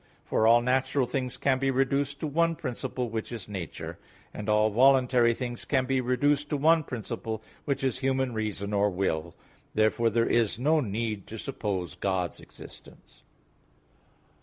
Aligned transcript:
For 0.25 0.47
all 0.47 0.63
natural 0.63 1.05
things 1.05 1.37
can 1.37 1.59
be 1.59 1.69
reduced 1.69 2.19
to 2.21 2.25
one 2.25 2.55
principle 2.55 3.11
which 3.11 3.31
is 3.31 3.47
nature; 3.47 3.99
and 4.33 4.49
all 4.49 4.71
voluntary 4.71 5.35
things 5.35 5.63
can 5.63 5.85
be 5.85 6.01
reduced 6.01 6.49
to 6.49 6.57
one 6.57 6.81
principle 6.83 7.43
which 7.65 7.83
is 7.83 7.99
human 7.99 8.33
reason, 8.33 8.73
or 8.73 8.89
will. 8.89 9.35
Therefore 9.75 10.09
there 10.09 10.25
is 10.25 10.57
no 10.57 10.79
need 10.79 11.27
to 11.27 11.37
suppose 11.37 11.93
God's 11.93 12.39
existence. 12.39 13.21